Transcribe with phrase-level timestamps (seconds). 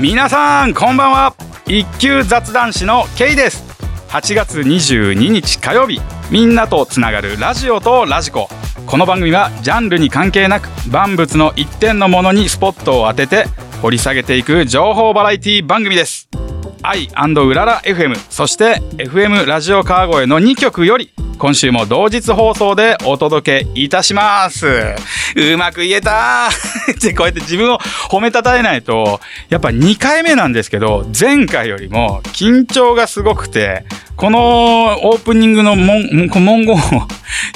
[0.00, 1.34] 皆さんこんばんは。
[1.66, 3.62] 一級雑談師のケイです。
[4.08, 6.00] 8月22日火曜日。
[6.30, 8.48] みんなとつながるラジオとラジコ。
[8.86, 13.44] この番組はジャンルに関係なく万物の一点のものにスポットを当てて
[13.82, 16.30] 掘り下げていく情報バラエティ番組です。
[16.80, 24.66] 愛うらら FM そして FM ラジオ川越の2曲より今週も同日放送でお届けいたします。
[25.36, 26.48] うまく言えた
[26.92, 27.78] ってこうやって自分を
[28.10, 33.84] 褒めたたえないとやっぱ2回目なんですけど前回よりも緊張がすごくて
[34.16, 36.78] このオープニングの文文言を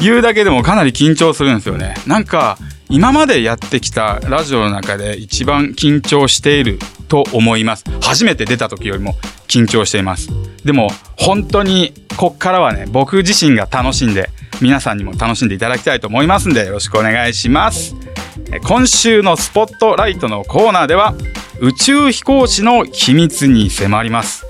[0.00, 1.94] 言うだけでもかなり緊張するんですよね。
[2.06, 2.56] なんか
[2.90, 7.84] 今までやってきたラジオの中で一番緊張していると思います。
[8.00, 9.14] 初めて出た時よりも
[9.48, 10.28] 緊張しています。
[10.64, 17.94] でも本当にこっからはね僕自身が楽しんで皆さんにも楽しんでいただきたいと思いますんでよろしくお願いします。
[18.66, 21.14] 今週のスポットライトのコーナーでは
[21.60, 24.46] 宇宙飛行士の秘密に迫ります。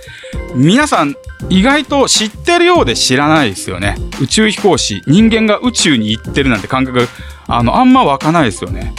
[0.55, 1.17] 皆さん
[1.49, 3.97] 意外と知ってるようで知らないですよね。
[4.21, 7.09] 宇宙飛行士人間が宇宙に行ってるなんて感覚
[7.47, 8.93] あのあんま湧かないですよね。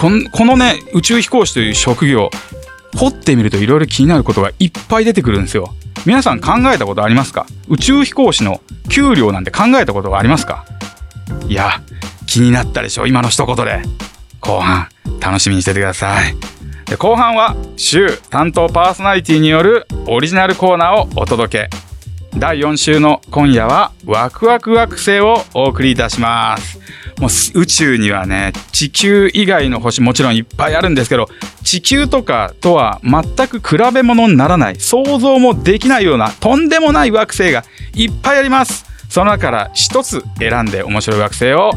[0.00, 0.10] こ
[0.44, 2.30] のね宇宙飛行士という職業
[2.96, 5.74] 掘ってみるといろいろ気になることがいっぱい出てくるんですよ。
[6.04, 7.46] 皆さん考えたことありますか？
[7.68, 10.64] 宇宙飛行士の給料なんて考えたことがありますか？
[11.48, 11.80] いや
[12.26, 13.82] 気になったでしょ今の一言で。
[14.40, 14.88] 後半
[15.20, 16.34] 楽しみにしててください。
[16.86, 21.91] で後半は週担当パーソナリティによるオリジナルコーナーをお届け。
[22.36, 26.80] 第4週の今夜はワクワク惑星をお送りいたします。
[27.20, 31.28] もう宇宙にはね地球以外の星もちろんいっぱいあるんですけど
[31.62, 38.86] 地球とかとは全く比べ物にならない想像もできないようなとんでもない惑星がいっぱいあります。
[39.08, 41.72] その中から一つ選んで面白い惑星を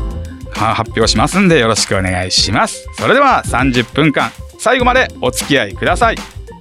[0.53, 2.87] 発表しますんでよろしくお願いします。
[2.97, 6.17] それでは30分間最後までお付き合いください。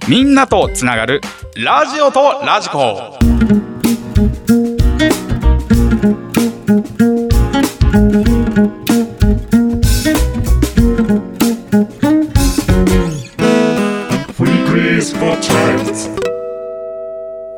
[0.07, 1.21] みんなとつながる
[1.55, 3.74] ラジオとラジコ。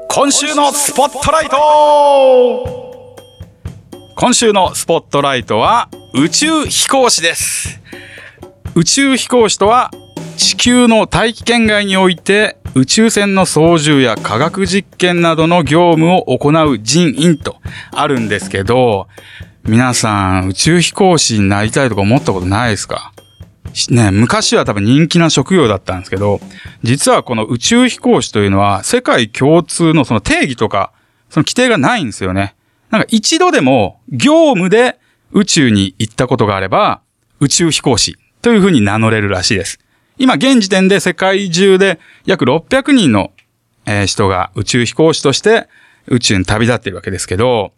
[0.10, 3.16] 今週のスポットライト。
[4.16, 7.80] 今週のスポットライトは宇宙飛行士です。
[8.76, 9.92] 宇宙飛行士とは
[10.38, 17.58] 地球の大気圏外において宇宙船の操縦や科学実験などの業務を行う人員と
[17.92, 19.08] あるんですけど、
[19.64, 23.14] 皆さん宇宙飛行士になりたいとか思ったことないですか？
[23.90, 26.40] ね、昔は多分人気な職業だったんですけど、
[26.84, 30.94] 実はこの宇宙飛行士というのは世界共通のその定義とか、
[31.32, 32.56] その規定がないんですよね。
[32.92, 35.00] なんか一度でも業務で
[35.32, 37.02] 宇宙に行ったことがあれば、
[37.40, 39.80] 宇宙飛行士というふうに名乗れるらしいです。
[40.17, 43.31] 今現時点で世界中で約600人の、
[44.05, 45.69] 人が宇宙飛行士として
[46.07, 47.72] 宇宙に旅立っているわけですけど、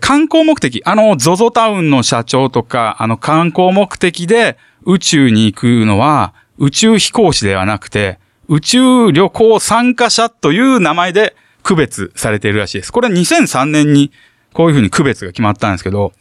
[0.00, 8.18] 観光目的、あの ZOZO タウンの社長とか、あの観光目的で宇宙に行くのは宇宙飛行士ではなくて、
[8.48, 12.92] 宇宙旅行参加者という名前で区別されているらしいです。
[12.92, 14.12] これは2003年に
[14.52, 16.12] こういうふうに区別が決まったんですけど、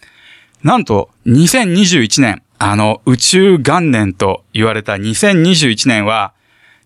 [0.63, 6.31] なんと2021年、あの宇宙元年と言われた2021年は、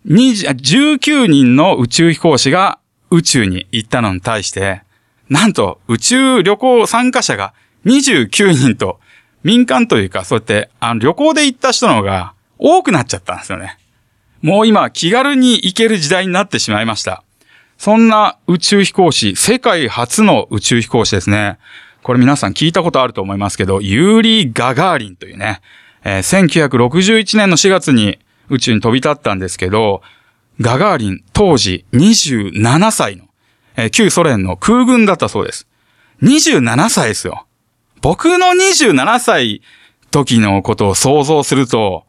[0.06, 2.80] 19人の宇宙飛行士が
[3.12, 4.84] 宇宙に行ったのに対して、
[5.28, 7.54] なんと宇宙旅行参加者が
[7.86, 9.02] 29人と
[9.44, 13.78] 民間というか、そうやって、あの、旅行で行った人の方が多くなっちゃったんですよね。
[14.42, 17.22] もう今、気軽に行ける時代になってしまいました。
[17.78, 21.58] そんな宇宙飛行士、世界初の宇宙飛行士ですね。
[22.06, 25.60] これ皆さん聞いたことあると思いますけど、ユーリー・ガガーリンというね、
[26.04, 30.04] えー、1961年の4月に宇宙に飛び立ったんですけど、
[30.62, 33.26] ガガーリン当時27歳の、
[33.76, 35.68] えー、旧ソ連の空軍だったそうです。
[36.22, 37.48] 27歳ですよ。
[38.02, 39.64] 僕の27歳
[40.12, 42.06] 時のことを想像すると、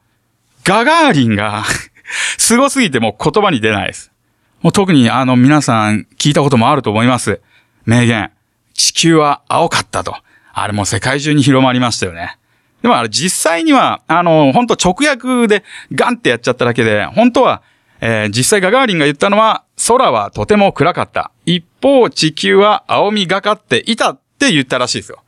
[0.65, 1.65] ガガーリンが
[2.37, 4.13] 凄すぎてもう言葉に出ないです。
[4.61, 7.41] もう特にあの皆さん聞いたこともあると思います。
[7.87, 8.36] 名言。
[8.76, 10.17] 地球は青かったと。
[10.52, 12.38] あれも世界中に広まりましたよね。
[12.82, 17.62] でもあれ実際には、あの、本当直訳でガンってやっちゃっただけで、本当は、
[18.00, 21.31] えー、実際ガガーリンが言ったのは、空はとても暗かった。
[21.44, 25.23] 一方、地球は青みがかっていたって言ったらしいですよ。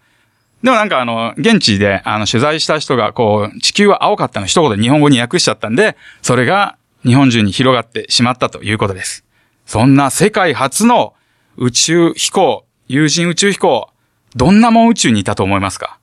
[0.62, 9.24] でもなんかあの、現地であの、取材した人がこう、地球は青かったの一言で日本語に訳しちゃったんで、それが日本中に広がってしまったということです。
[9.66, 11.14] そんな世界初の
[11.56, 13.90] 宇宙飛行、有人宇宙飛行、
[14.34, 15.98] どんなもん宇宙にいたと思いますか？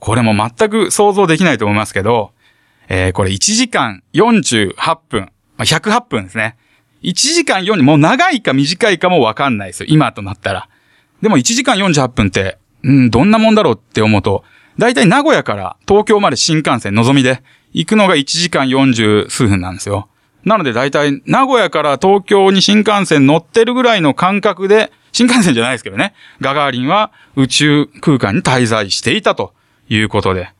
[0.00, 2.32] これも全く想像できないと思いますけど、
[2.88, 5.20] えー、これ1時間48分、
[5.58, 6.56] まあ、108分ですね。
[7.02, 9.86] 1時間4、もう長いか短いかもわかんないですよ。
[9.90, 10.68] 今となったら。
[11.20, 14.42] でも1時間48分って、うん、どんなもんだろうって思うと、
[14.78, 17.42] だいたい名古屋から東京まで新幹線、のぞみで
[17.72, 20.08] 行くのが1時間40数分なんですよ。
[20.44, 29.52] なのでだいたい名古屋から東京に新幹線乗ってるぐらいの感覚で、新幹線じゃないですけどね、ガガーリンは宇宙空間に滞在していたと
[29.88, 30.52] いうことで。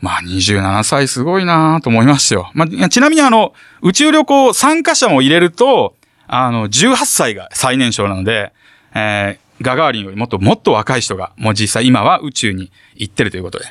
[0.00, 2.50] まあ27歳すごいなと思いましたよ。
[2.52, 5.96] まあ、ちなみにあの、宇宙旅行参加者も入れると、
[6.26, 8.52] あの、18歳が最年少なので、
[8.94, 13.64] えー、ガガーリンよりもっともっと若い人が、もう実際今は宇宙に行ってるということで。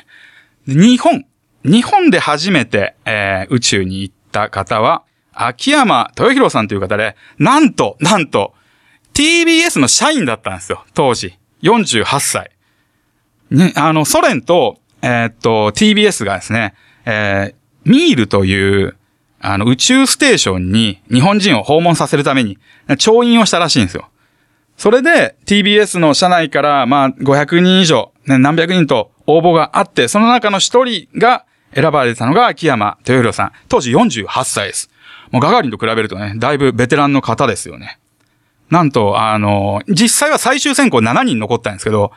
[0.66, 1.24] で日本、
[1.64, 5.04] 日本で初めて、えー、宇宙に行った方は、
[5.34, 8.54] 秋山豊弘さんという方で、なんと、なんと、
[9.14, 11.38] TBS の社員だったんですよ、当時。
[11.62, 12.50] 48歳。
[13.50, 18.96] ね、あの、ソ連と、えー、っと、TBS がですね、えー、ミールという、
[19.40, 22.58] あの、宇宙ステーションに日本人を訪問させるために、
[22.98, 24.08] 調印をしたらしいんですよ。
[24.76, 31.44] それで、TBS の社内から、まあ、500人以上、ね、何百人と応募があって、その中の一人が
[31.74, 33.52] 選ばれたのが秋山豊弘さん。
[33.68, 34.90] 当時48歳です。
[35.30, 37.98] もうガガーリンと比べるとね、だいぶベテランの方ですよね。
[38.70, 42.12] なんと、あの、実際は最終選考7人残ったんですけど、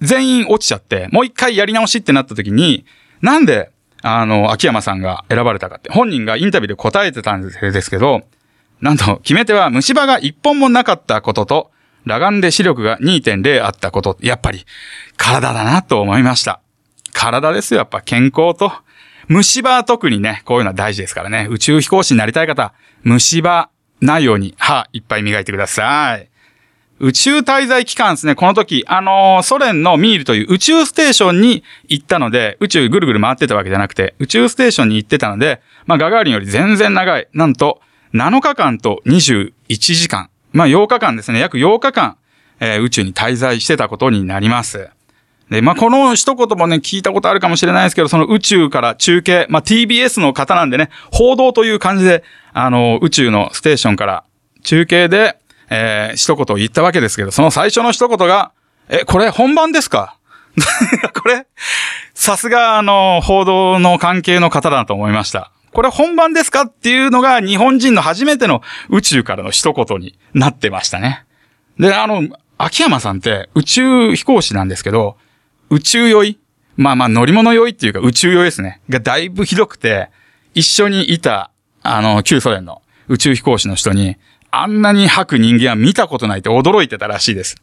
[0.00, 2.84] 全員落ちちゃって、もう一回やり直しってなった時に、
[3.20, 3.70] なんで、
[4.02, 8.22] あの、秋山さんが選ばれたかって、本人がインタビューで答えてたんですけど、
[8.80, 11.70] なんと、決め手は虫歯が一本もなかったことと、
[12.04, 14.66] 裸眼で視力が2.0あったこと、やっぱり、
[15.16, 16.60] 体だなと思いました。
[17.12, 18.72] 体ですよ、やっぱ健康と
[19.28, 21.46] 虫歯は特にね、こういうのは大事ですからね。
[21.50, 22.72] 宇宙飛行士になりたい方、
[23.02, 23.70] 虫歯
[24.00, 26.28] ないように歯いっぱい磨いてください。
[26.98, 37.26] 宇宙滞在期間ですね、この時、あのー、ソ連のミールという宇宙ステーションに行ったので、宇宙ぐるぐる回ってたわけじゃなくて、宇宙ステーションに行ってたので、まあ、ガガーリンより全然長い。
[37.32, 37.80] なんと、
[38.14, 40.30] 7日間と21時間。
[40.52, 42.16] まあ、8日間ですね、約8日間、
[42.60, 44.90] えー、宇宙に滞在してたことになります。
[45.52, 54.24] で、まあ、この一言もね、聞いたことあるかもしれないですけど、その宇宙から中継、まあ、TBS の方なんでね、報道という感じで、あの、宇宙のステーションから
[54.64, 55.38] 中継で、
[55.70, 58.52] えー、一言言ったわけですけど、その最初の一言が、
[58.88, 60.16] え、これ本番ですか？
[61.22, 61.46] これ、
[62.14, 65.50] さすが、あの、報道の関係の方だと思いました。
[65.72, 66.62] これ本番ですか？
[66.62, 68.60] っていうのが日本人の初めての
[68.90, 71.24] 宇宙からの一言になってましたね。
[71.78, 72.22] で、あの、
[72.58, 75.16] 秋山さんって宇宙飛行士なんですけど、
[75.72, 76.38] 宇宙酔い？
[76.76, 78.82] まあまあ乗り物酔いっていうか宇宙酔いですね。
[78.90, 80.10] がだいぶひどくて、
[80.52, 81.50] 一緒にいた、
[81.82, 84.18] あの、旧ソ連の宇宙飛行士の人に、
[84.50, 87.56] あんなに吐く人間は見たことないって驚いてたらしいです。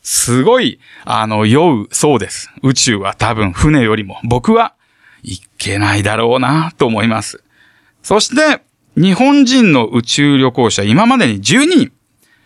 [0.00, 2.50] すごい、あの、酔うそうです。
[2.62, 4.74] 宇宙は多分船よりも僕は
[5.22, 7.44] 行けないだろうなと思います。
[8.02, 8.62] そして、
[8.96, 11.92] 日本人の宇宙旅行者、今までに12人、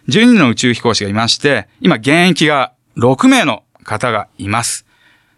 [0.08, 4.87] 12人の宇宙飛行士がいまして、今現役が6名の方がいます。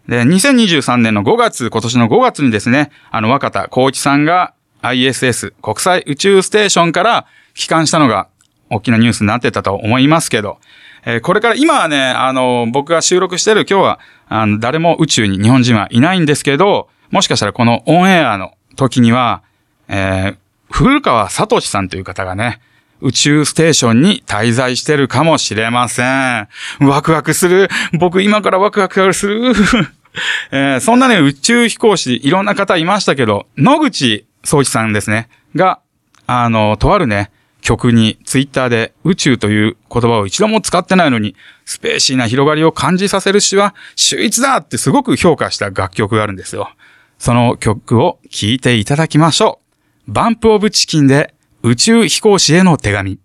[0.08, 8.28] で、2023年の5月、今年の5月にですね、あの若田光一さんが ISS 国際宇宙ステーションから帰還したのが
[8.70, 10.58] 大きなニュースになってたと思いますけど、
[11.04, 19.42] えー、これから今はね、あの、僕が収録してる今日は、あの、誰も宇宙に日本人はいないんですけど、もしかしたらこのオンエアの時には、
[19.88, 20.36] えー、
[20.70, 22.60] 古川聡さんという方がね、
[23.00, 26.48] 宇宙ステーションに滞在してるかもしれません。
[26.80, 27.68] ワクワクする。
[27.98, 29.52] 僕今からワクワクする。
[30.50, 35.28] えー、そんなね、宇宙飛行士、いろんな方いましたけど、野口聡一さんですね。
[35.54, 35.80] が、
[36.26, 37.30] あの、とあるね、
[37.60, 46.70] 曲にツイッターで宇宙という言葉を一度も使ってないのに、スペーシーな広がりを感じさせる詩は秀逸だってすごく評価した楽曲があるんですよ。
[47.18, 49.60] その曲を聴いていただきましょ
[50.08, 50.12] う。
[50.12, 53.18] バンプオブチキンで宇宙飛行士への手紙。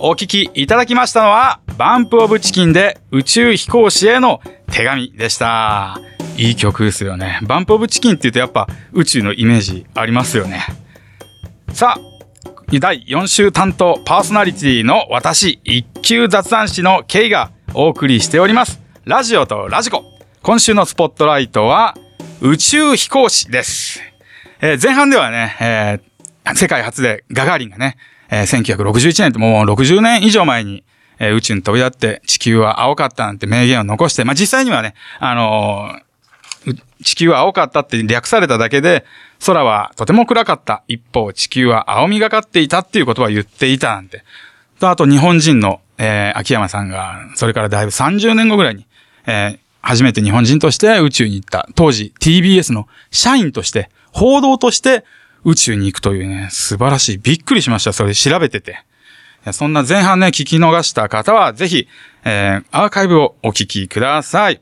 [0.00, 4.40] お聞きいただきましたのは、バンプオブチキンで宇宙飛行士への
[4.72, 6.00] 手紙でした。
[6.36, 7.38] いい曲ですよね。
[7.42, 10.64] バンプオブチキンって言うとやっぱ宇宙のイメージありますよね。
[11.72, 12.00] さあ、
[12.80, 18.80] 第4週担当パーソナリティの私、一級雑談師のケイがお送りしております。
[19.04, 20.02] ラジオとラジコ。
[20.42, 21.94] 今週のスポットライトは
[22.40, 24.09] 宇宙飛行士です。
[24.60, 26.10] えー前半ではね、えー
[26.56, 27.96] 世界初でガガーリンがね、
[28.30, 30.84] えー1961年ってもう60年以上前に、
[31.18, 36.02] えー宇宙に飛び立って地球は青かったなんて名言を残して、まあ、実際にはね、あのー
[37.02, 39.06] 地球は青かったって略されただけで、
[39.46, 40.82] 空はとても暗かった。
[40.86, 44.22] 一方、地球は青みがかっていたっていうことは言っていたなんて。
[44.82, 48.86] あと日本人の、えー秋山さんが、それからだいぶ30年後ぐらいに、
[49.26, 51.68] えー初めて日本人として宇宙に行った。
[51.74, 55.04] 当時 TBS の社員として、報道として
[55.44, 57.18] 宇宙に行くというね、素晴らしい。
[57.18, 57.92] びっくりしました。
[57.92, 58.84] それ調べてて。
[59.52, 61.88] そんな前半ね、聞き逃した方は、ぜひ、
[62.24, 64.60] えーアーカイブをお聞きください。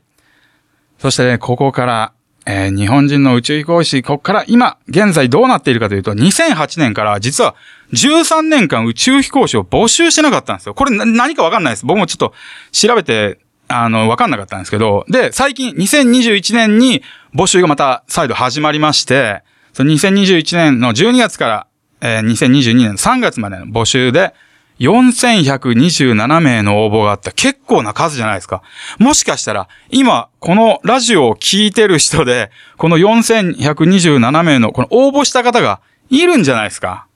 [0.99, 2.13] そしてね、ここから、
[2.45, 7.55] えー日本人の宇宙飛行士、ここから今、現在どうなっているかというと、2008年から実は
[7.91, 10.73] 13年間宇宙飛行士を募集してなかったんですよ。
[10.73, 11.85] これ何かわかんないです。
[11.85, 12.33] 僕もちょっと
[12.71, 21.67] 調べて、あの、わかんなかったんですけど、で、最近2021年に募集がまた再度始まりまして、その2021年の12月から、
[22.01, 24.33] えー2022年の3月までの募集で、
[24.79, 27.31] 4127名の応募があった。
[27.31, 28.63] 結構な数じゃないですか。
[28.97, 37.08] もしかしたら、今、このラジオを聞いてる人で、この4127名の、この応募した方がいるんじゃないですか。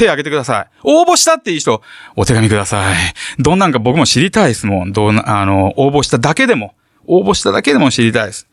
[0.00, 0.68] 手挙げてください。
[0.82, 1.82] 応募したっていう人、
[2.16, 2.96] お手紙ください。
[3.38, 4.92] どんなんか僕も知りたいですもん。
[4.92, 6.74] どうな、あの、応募しただけでも、
[7.06, 8.46] 応募しただけでも知りたいです。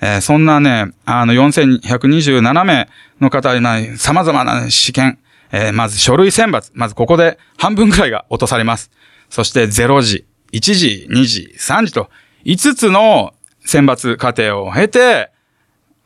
[0.00, 2.88] えーそんなね、あの、4127名
[3.20, 5.18] の方にない様々な試験、
[5.52, 8.90] えーまず書類選抜、まずここで半分くらいが落とされます。
[9.30, 12.10] そして0時、1時、2時、3時と、
[12.44, 15.30] 5つの選抜過程を経て、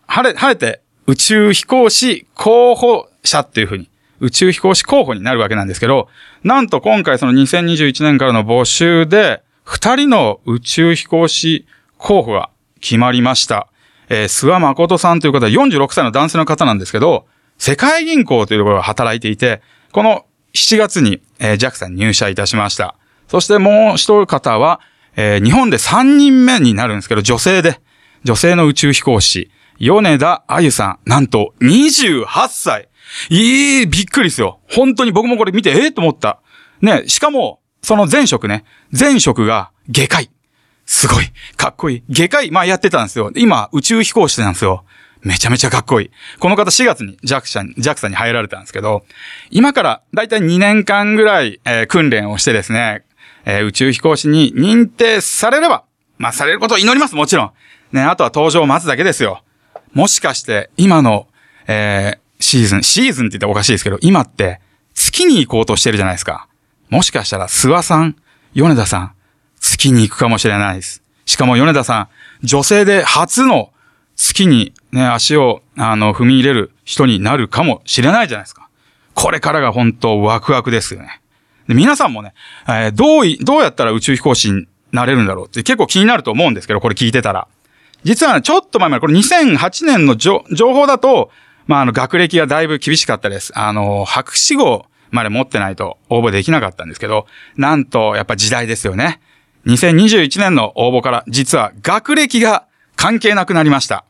[0.06, 3.88] 晴れ、晴れて宇宙飛行士候補者っていうふうに、
[4.22, 6.08] 宇宙飛行士候補になるわけなんですけど、
[6.44, 11.66] なんと今回その2021年からの募集で、2人の宇宙飛行士
[11.98, 12.50] 候補が
[12.80, 13.68] 決まりました。
[14.08, 17.26] えー、諏訪誠さんという方は46歳の男性の方なんですけど、
[17.58, 19.60] 世界銀行というところが働いていて、
[19.90, 20.24] この
[20.54, 22.94] 7月に、えー JAXA に入社いたしました。
[23.26, 24.80] そしてもう一方は、
[25.16, 27.80] えー日本で3人目になるんですけど、女性で、
[28.22, 32.88] 女性の宇宙飛行士、米田あゆさん、なんと28歳。
[33.30, 34.60] いい、びっくりですよ。
[34.70, 36.40] 本当に僕もこれ見て、ええと思った。
[36.80, 38.64] ね、しかも、その前職ね、
[38.98, 40.30] 前職が外科医。
[40.86, 41.26] すごい、
[41.56, 42.02] かっこいい。
[42.10, 43.30] 外科医、まあやってたんですよ。
[43.36, 44.84] 今、宇宙飛行士なんですよ。
[45.22, 46.10] めちゃめちゃかっこいい。
[46.40, 49.04] この方4月に JAXA に JAXA に入られたんですけど、
[49.50, 53.04] 今からだいたい2年間ぐらい、えー訓練をしてですね、
[53.44, 55.84] えー宇宙飛行士に認定されれば、
[56.18, 57.52] まあされることを祈ります、もちろん。
[57.92, 59.42] ね、あとは登場を待つだけですよ。
[59.92, 61.28] もしかして、今の、
[61.68, 62.21] えー
[62.52, 64.60] シーズン、シーズンって言ったらおかしいですけど、今って
[64.92, 66.48] 月に行こうとしてるじゃないですか。
[66.90, 68.16] もしかしたら、諏訪さん、
[68.52, 69.12] 米田さん、
[69.58, 71.02] 月に行くかもしれないです。
[71.24, 72.08] しかも米田さん、
[72.46, 73.72] 女性で初の
[74.16, 78.68] 月にね、足を、あの、踏み入れる人になるかもしれないじゃないですか。
[79.14, 81.22] これからが本当ワクワクですよね。
[81.68, 82.34] で皆さんもね、
[82.68, 87.48] えーどうい、どうやったら宇宙飛行士になれるんだろうって結構気になると思うんですけど、これ聞いてたら。
[88.04, 91.30] 実はね、ちょっと前まで、これ2008年の情情報だと、
[91.66, 93.52] まあ、あの、学歴がだいぶ厳しかったです。
[93.58, 97.26] あの、博士号まで持ってないと応募できなかったんですけど、
[97.56, 99.20] なんと、やっぱ時代ですよね。
[99.66, 102.64] 2021年の応募から、実は学歴が
[102.96, 104.04] 関係なくなりました。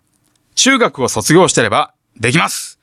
[0.54, 2.78] 中学を卒業してれば、できます。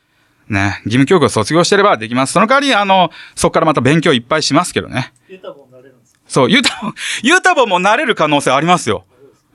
[0.49, 2.33] ね、義務教育を卒業してればできます。
[2.33, 5.13] その代わり、あの、そこからまた勉強いっぱいしますけどね。
[5.27, 6.19] ユタボンなれるんですか？
[6.27, 9.05] そう、ユタボ、 ユタボもなれる可能性ありますよ。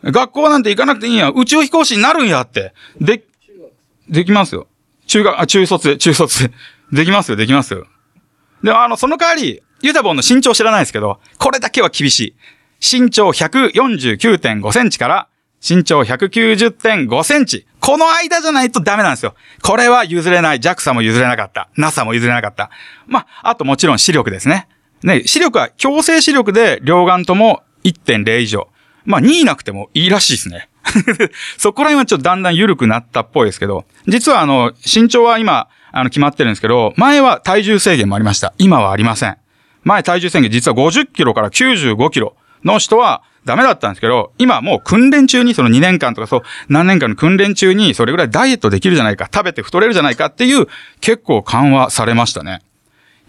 [0.04, 1.30] 学校なんて行かなくていいんや。
[1.34, 2.74] 宇宙飛行士になるんやって。
[3.00, 3.24] で、
[4.08, 4.68] できますよ。
[5.14, 6.50] 中学、あ、中卒、中卒
[6.90, 7.04] で。
[7.04, 7.86] きますよ、できますよ。
[8.64, 12.34] で、あの、その代わり、ユタボンの身長知らないですけど、これだけは厳しい。
[13.00, 15.28] 身長149.5センチから、
[15.66, 17.64] 身長190.5センチ。
[17.78, 19.36] この間じゃないとダメなんですよ。
[19.62, 20.58] これは譲れない。
[20.58, 21.68] JAXA も譲れなかった。
[21.76, 22.70] NASA も譲れなかった。
[23.06, 24.66] まあ、あともちろん視力ですね。
[25.04, 28.68] ね、視力は強制視力で両眼とも1.0以上。
[29.04, 30.68] まあ、2いなくてもいいらしいですね。
[31.58, 38.52] そこら辺はちょっとだんだん緩くなったっぽいですけど、実はあの、身長は今、あの、決まってるんですけど、前は体重制限もありました。
[38.58, 39.36] 今はありません。
[39.84, 50.66] 前体重制限実は50キロから95キロの人はダメだったんですけど、今もう訓練中にその2年間とかそう、何年間の訓練中にそれぐらいダイエットできるじゃないか、食べて太れるじゃないかっていう
[51.00, 52.60] 結構緩和されましたね。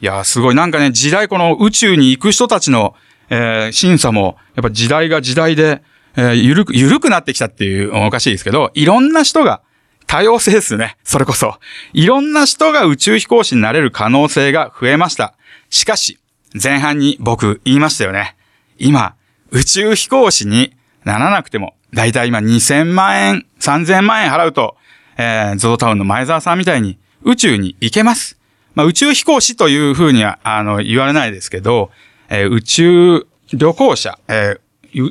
[0.02, 0.56] いやー、すごい。
[0.56, 2.96] なんかね、時代、この宇宙に行く人たちの、
[3.30, 5.82] えー審査も、やっぱ時代が時代で、
[6.18, 9.62] えーゆるく、ゆるくなってきたっていう、おかしいですけど、いろんな人が、
[10.08, 10.98] 多様性ですね。
[11.04, 11.56] それこそ。
[11.94, 15.34] いろんな人が宇宙飛行士になれる可能性が増えました。
[15.70, 16.20] しかし、
[16.62, 18.36] 前半に僕言いましたよね。
[18.78, 19.16] 今、
[19.52, 24.78] 宇宙飛行士にならなくても、だいたい今2000万円、3000万円払うと、
[25.18, 28.38] えー、ゾゾタウンの前澤さんみたいに宇宙に行けます。
[28.74, 31.90] まあ、宇宙飛行士というふうには、あの、言われないですけど、
[32.30, 34.60] えー、宇宙旅行者、えー、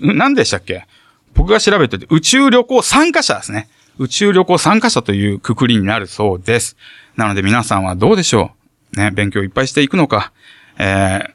[0.01, 0.87] 何でしたっけ？
[1.35, 3.69] 僕が調べてて、宇宙旅行参加者ですね。
[3.99, 6.77] 宇宙旅行参加者というくくりになるそうです。
[7.17, 8.53] なので皆さんはどうでしょ
[8.95, 8.97] う？
[8.97, 10.33] ね、勉強いっぱいしていくのか、
[10.79, 11.33] えー、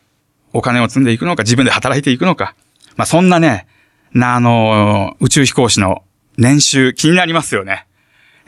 [0.54, 2.56] お金を積んでいくのか、自分で働いていくのか。
[2.96, 3.68] まあ、そんなね、
[4.14, 6.04] な、あのー、宇宙飛行士の
[6.38, 7.86] 年収気になりますよね。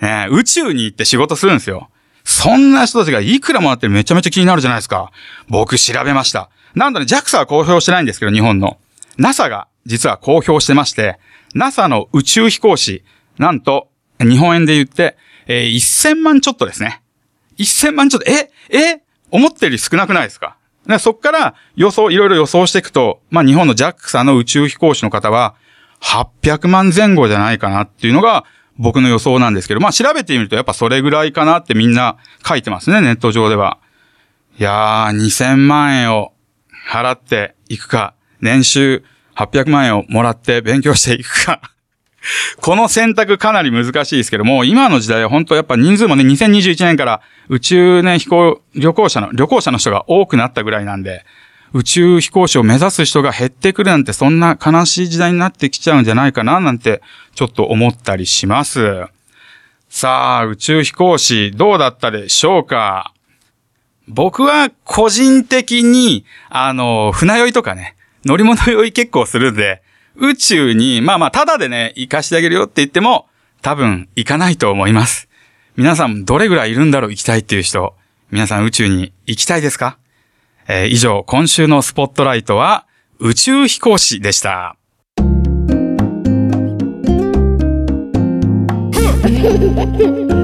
[0.02, 1.90] ね宇宙に行って仕事するんですよ。
[2.24, 5.12] そんな人たちがいくらもらってめちゃめちゃ気になるじゃないですか。
[5.50, 6.50] 僕調べました。
[6.76, 8.78] なんだね、JAXA は公表してないんですけど、日本の。
[9.18, 11.20] NASA が実は公表してまして、
[11.54, 13.04] NASA の宇宙飛行士、
[13.38, 17.02] なんと、日本円で言って、えー、1000万ちょっとですね。
[17.58, 20.58] 1000万ちょっと、ええ思ってるより少なくないですか？
[20.86, 25.56] でそっから予想、いろいろ予想していくと、まあ日本の JAXA の宇宙飛行士の方は、
[26.02, 28.46] 800万前後じゃないかなっていうのが
[28.78, 33.78] 僕の予想なんですけど、まあ調べてみるとやっぱそれぐらいかなってみんな書いてますね、ネット上では。
[34.60, 36.34] いやー、2000万円を
[36.90, 39.04] 払っていくか、年収
[39.46, 41.62] 800万円をもらって勉強していくか
[42.62, 51.26] この選択かなり難しいですけども、今の時代は本当やっぱ人数もね、2021年から宇宙ね、飛行、旅行者の、旅行者の人が多くなったぐらいなんで、
[51.74, 57.02] 宇宙飛行士を目指す人が減ってくるなんてそんな悲しい時代になってきちゃうんじゃないかななんて
[57.34, 59.06] ちょっと思ったりします。
[59.90, 63.14] さあ、宇宙飛行士どうだったでしょうか？
[64.08, 67.96] 僕は個人的に、あの、船酔いとかね、
[68.26, 69.82] 乗り物酔い結構するんで、
[70.16, 73.28] 宇宙に、まあまあ、ただでね、行かしてあげるよって言っても、
[73.62, 75.30] 多分行かないと思います。
[75.76, 77.96] 皆さんどれぐらいいるんだろう行きたいっていう人。
[78.30, 79.98] 皆さん宇宙に行きたいですか？
[80.68, 82.86] えー、以上、今週のスポットライトは
[83.20, 84.76] 宇宙飛行士でした。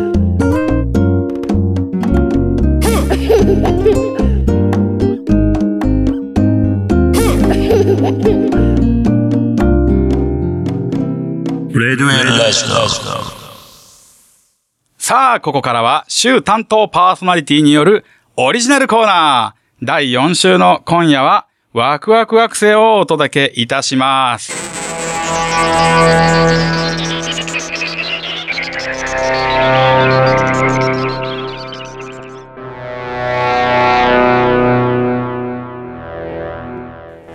[14.97, 18.03] さあ、ここからは週担当パーソナリティによる
[18.35, 19.85] オリジナルコーナー。
[19.85, 24.53] 第4週の今夜はワクワク惑星をお届けいたします。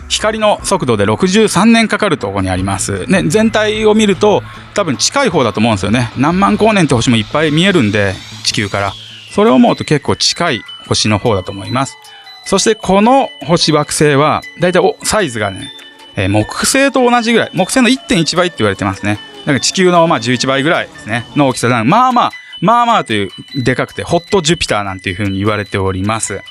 [0.08, 3.06] 光の速度で63年かかるところにあります。
[3.08, 6.12] ね、全体を見ると多分近い方だと思うんですよね。
[6.18, 8.14] 何万光年って星もいっぱい見えるんで、
[8.44, 8.94] 地球から。
[9.32, 11.98] それを思うと結構近い星の方だと思います。
[12.46, 15.72] そしてこの星惑星は、だいたいサイズがね、
[16.16, 19.20] えー、木星と同じぐらい、木星の1.1倍って言われてますね。
[19.46, 21.84] だか地球のまあ11倍ぐらいですね、の大きさだ。
[21.84, 23.32] まあまあ、まあまあという
[23.64, 26.42] でかくて、ホットジュピターなんていう風に言われております。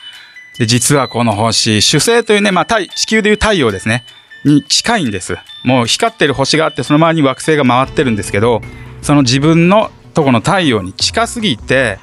[0.59, 4.05] で、実はこの星、主星というね、まあ地球でいう太陽ですね、
[4.45, 5.37] に近いんです。
[5.63, 8.63] もう光ってる星があって、その周りに惑星が回ってるんですけど、
[9.03, 11.99] その自分のとこの太陽に近すぎて、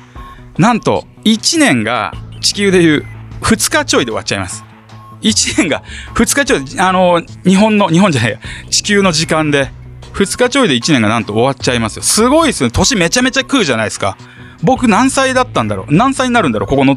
[0.58, 3.06] なんと1年が地球でいう
[3.42, 4.64] 2日ちょいで終わっちゃいます。
[5.22, 5.84] 1年が
[6.16, 9.72] 2日ちょい、あの、日本の、日本じゃないや、地球の時間で、
[10.14, 12.04] 2日ちょいで1年がなんと終わっちゃいますよ。
[12.04, 12.72] すごいですよ。
[12.72, 14.18] 年めちゃめちゃ食うじゃないですか。
[14.64, 16.96] 僕何歳だったんだろう何歳になるんだろうここの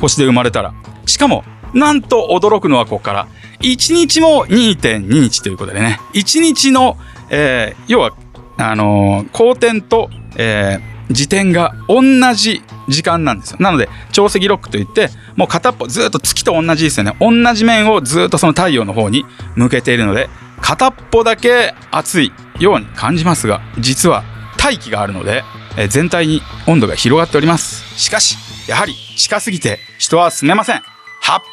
[0.00, 0.72] 星で生まれたら。
[1.06, 3.28] しかも、なんと驚くのはここから。
[3.60, 6.00] 1日も2.2日ということでね。
[6.14, 6.96] 1日の、
[7.28, 8.12] えー、要は、
[8.56, 12.02] あのー、公転と、えー、時点が同
[12.34, 13.56] じ時間なんですよ。
[13.60, 17.16] なので、潮汐ロックといって、もう片っぽずっと月と同じですよね。
[17.20, 19.24] 同じ面をずっとその太陽の方に
[19.56, 20.28] 向けているので、
[20.60, 24.24] 片っぽだけ熱いように感じますが、実は
[24.56, 25.42] 大気があるので、
[25.76, 27.98] え全体に温度が広がっております。
[27.98, 28.36] しかし、
[28.68, 30.82] やはり近すぎて人は住めません。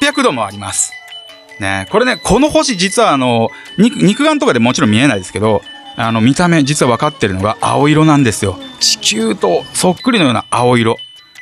[0.02, 0.94] 800度もあります。
[1.60, 5.62] ね、これね、この星実はあの、肉眼とかでもちろん見えないですけど、
[5.98, 8.58] あの、見た目実は分かってるのが青色なんですよ。
[8.80, 10.96] 地球とそっくりのような青色。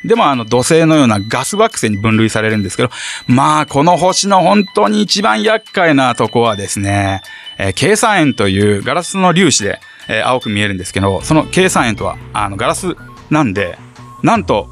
[0.05, 2.89] でもあの土星のようなガス惑星に分類されるんですけど、
[3.27, 7.21] まあこの星の本当に一番厄介なとこはですね、
[7.57, 12.95] えー、計算円というガラスの粒子で、えー、青く見えるんですけど、その計算円とはあのガラス
[13.29, 13.77] なんで、
[14.21, 14.69] なんと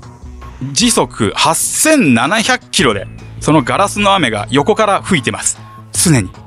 [0.72, 3.08] 時速8700キロで
[3.41, 5.60] そのガラスの雨が横から吹いてます。
[5.91, 6.42] 常に。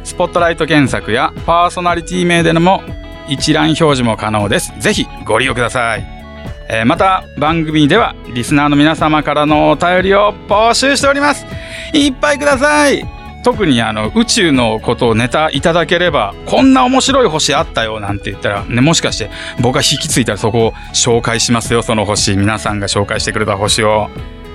[0.03, 2.83] スポットライト検索やパーソナリティ名でのも
[3.29, 4.73] 一覧表示も可能です。
[4.81, 6.22] ぜひご利用ください。
[6.73, 11.45] えー、また番組ではリスナーの皆様からのお便りを募集しております。
[11.93, 13.05] いっぱいください。
[13.45, 19.31] 特にあの宇宙のことをネタいただければこんな面白い星あったよなんて言ったら、ね、もしかして
[19.61, 21.83] 僕が引き継いだらそこを紹介しますよ。
[21.83, 24.09] その星皆さんが紹介してくれた星を、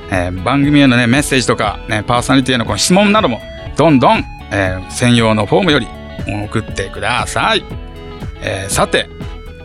[0.09, 3.41] えー、番組への、ね、メッセージとか、ね、パーソナリティへのこの質問なども
[3.77, 5.87] どんどん、えー、専用のフォームより
[6.45, 7.63] 送ってください、
[8.41, 9.07] えー、さて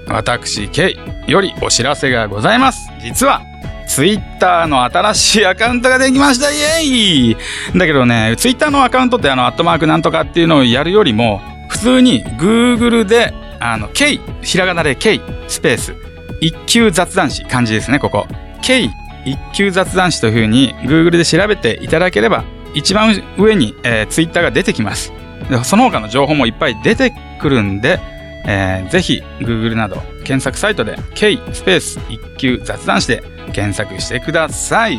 [0.07, 3.43] 私 K よりお知らせがございます実は
[3.87, 7.37] ツイッターの新しいアカウントができましたイエイ
[7.77, 15.95] だけどね、ツイッターのアカウントってあの、アットマークなんとかっていうのをやるよりも、普通に Google で、あの、K、ひらがなで K、スペース、
[16.41, 18.27] 一級雑談誌、漢字ですね、ここ。
[18.63, 18.89] K、
[19.27, 25.13] 一級雑談誌というふうに Google で調べていただければ、一番上に、えー、ツイッターが出てきます。
[25.65, 28.01] その他の情報もいっぱい出てくるんで、
[28.45, 34.95] えー、ぜひ Google など検索サイトで K スペース一級雑談誌で検索してください。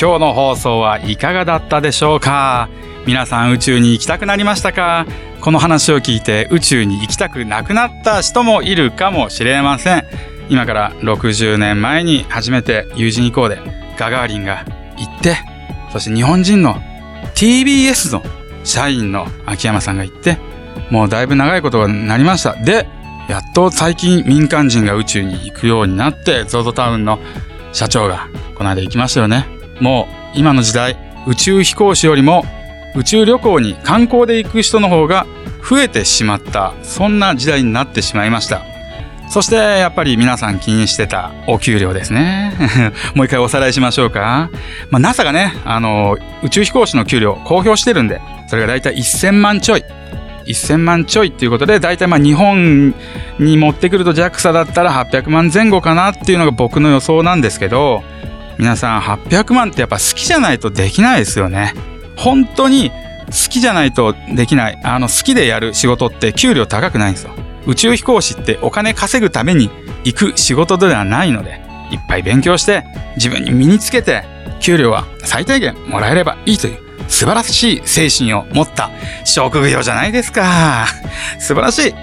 [0.00, 2.68] 今日の放送はいかがだったでしょうか？
[3.06, 5.06] 皆さん宇宙に行きたくなりましたか？
[5.40, 10.04] この話を聞いて宇宙に行きたくなくなった人もいるかもしれません。
[10.48, 13.58] 今から60年前に初めて友人以降で
[13.96, 14.64] ガガーリンが
[14.96, 15.36] 行って
[15.92, 16.74] そして日本人の
[17.34, 18.22] TBS の
[18.64, 20.38] 社員の秋山さんが行って
[20.90, 22.54] もうだいぶ長いことになりました。
[22.54, 22.86] で
[23.28, 27.20] やっと最近民間人が宇宙に行くようになって ZOZO タウンの
[27.72, 29.46] 社長がこの間行きましたよね。
[29.80, 32.44] もう今の時代宇宙飛行士よりも
[32.96, 35.26] 宇宙旅行に観光で行く人の方が
[35.68, 38.62] 増えてしまったそんな時代になってしまいました。
[39.28, 42.52] そしてやっぱり皆さん気にしてたお給料ですね。
[43.14, 44.50] もう一回おさらいしましょうか、
[44.90, 49.84] まあ、NASA がねあの宇宙飛行士の給料公表してるんでそれがだいたい1000万ちょい。
[50.50, 52.94] 1000万ちょいっていうことで、大体まあ日本
[53.38, 58.02] に持ってくると JAXA だったら800万前後かなっていうのが僕の予想なんですけど、
[58.58, 61.74] 皆さん800万ってやっぱ好きじゃないとできないですよね。
[62.16, 62.96] 本当に好
[63.48, 64.80] きじゃないとできない。
[64.84, 67.30] あの好きでやる仕事って給料高くないんですよ。
[67.66, 69.70] 宇宙飛行士ってお金稼ぐために
[70.04, 71.60] 行く仕事ではないので、
[71.90, 72.84] いっぱい勉強して
[73.16, 74.24] 自分に身につけて
[74.60, 76.78] 給料は最低限もらえればいいという
[77.10, 78.88] 素晴らしい精神を持った
[79.24, 80.86] 職業じゃないですか。
[81.38, 81.94] 素晴らしい。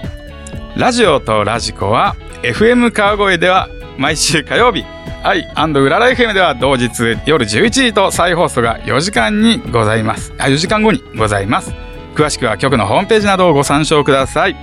[0.76, 4.84] ラジオとラジコは FM 川越では毎週火曜日、
[5.24, 10.32] 愛うらら FM では同日夜11時と再放送が4時間にございます。
[10.38, 11.72] あ、4時間後にございます。
[12.14, 14.56] 詳しくは局のホームページなどをご参照ください。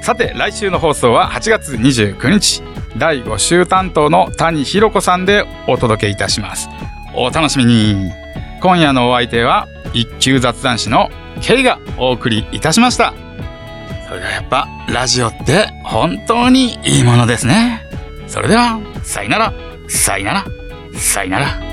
[0.00, 2.62] さて、来週の放送は8月29日、
[2.96, 6.68] 第5週担当の谷弘子さんでお届けいたします。
[7.14, 8.10] お楽しみに。
[8.60, 13.14] 今夜のお相手は一級雑談師の K がお送りいたしました
[14.08, 17.84] それではやっぱラジオって本当にいいものですね。
[18.26, 19.52] それでは、さよなら、
[19.88, 20.44] さよなら、
[20.94, 21.67] さよなら。